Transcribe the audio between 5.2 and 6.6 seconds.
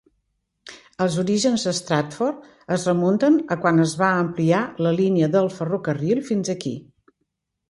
del ferrocarril fins